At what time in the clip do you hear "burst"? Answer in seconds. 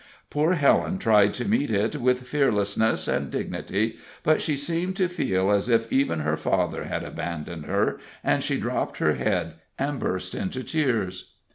9.99-10.33